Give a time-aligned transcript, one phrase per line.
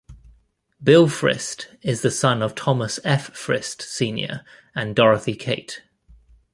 [0.81, 3.29] Bill Frist is the son of Thomas F.
[3.35, 4.43] Frist, Senior
[4.73, 5.83] and Dorothy Cate.